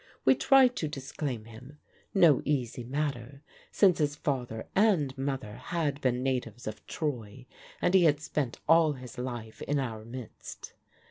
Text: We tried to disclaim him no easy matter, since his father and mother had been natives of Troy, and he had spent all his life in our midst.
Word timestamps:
We 0.25 0.33
tried 0.33 0.75
to 0.77 0.87
disclaim 0.87 1.45
him 1.45 1.77
no 2.11 2.41
easy 2.43 2.83
matter, 2.83 3.43
since 3.71 3.99
his 3.99 4.15
father 4.15 4.65
and 4.75 5.15
mother 5.15 5.57
had 5.57 6.01
been 6.01 6.23
natives 6.23 6.65
of 6.65 6.83
Troy, 6.87 7.45
and 7.79 7.93
he 7.93 8.05
had 8.05 8.19
spent 8.19 8.57
all 8.67 8.93
his 8.93 9.19
life 9.19 9.61
in 9.61 9.77
our 9.77 10.03
midst. 10.03 10.73